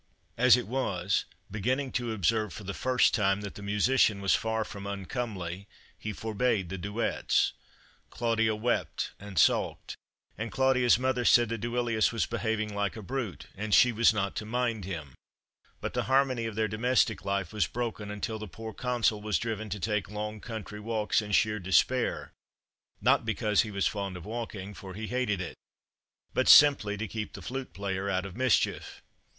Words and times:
As 0.35 0.57
it 0.57 0.65
was, 0.65 1.25
beginning 1.51 1.91
to 1.91 2.11
observe 2.11 2.53
for 2.53 2.63
the 2.63 2.73
first 2.73 3.13
time 3.13 3.41
that 3.41 3.53
the 3.53 3.61
musician 3.61 4.19
was 4.19 4.33
far 4.33 4.65
from 4.65 4.87
uncomely, 4.87 5.67
he 5.95 6.11
forbade 6.11 6.69
the 6.69 6.77
duets. 6.79 7.53
Claudia 8.09 8.55
wept 8.55 9.11
and 9.19 9.37
sulked, 9.37 9.95
and 10.39 10.51
Claudia's 10.51 10.97
mother 10.97 11.23
said 11.23 11.49
that 11.49 11.61
Duilius 11.61 12.11
was 12.11 12.25
behaving 12.25 12.73
like 12.73 12.95
a 12.95 13.03
brute, 13.03 13.45
and 13.55 13.75
she 13.75 13.91
was 13.91 14.11
not 14.11 14.35
to 14.37 14.43
mind 14.43 14.85
him; 14.85 15.13
but 15.81 15.93
the 15.93 16.05
harmony 16.05 16.47
of 16.47 16.55
their 16.55 16.67
domestic 16.67 17.23
life 17.23 17.53
was 17.53 17.67
broken, 17.67 18.09
until 18.09 18.39
the 18.39 18.47
poor 18.47 18.73
Consul 18.73 19.21
was 19.21 19.37
driven 19.37 19.69
to 19.69 19.79
take 19.79 20.09
long 20.09 20.39
country 20.41 20.79
walks 20.79 21.21
in 21.21 21.31
sheer 21.31 21.59
despair, 21.59 22.31
not 23.01 23.23
because 23.23 23.61
he 23.61 23.69
was 23.69 23.85
fond 23.85 24.17
of 24.17 24.25
walking, 24.25 24.73
for 24.73 24.95
he 24.95 25.05
hated 25.05 25.39
it, 25.39 25.55
but 26.33 26.47
simply 26.49 26.97
to 26.97 27.07
keep 27.07 27.33
the 27.33 27.41
flute 27.43 27.71
player 27.71 28.09
out 28.09 28.25
of 28.25 28.35
mischief. 28.35 29.03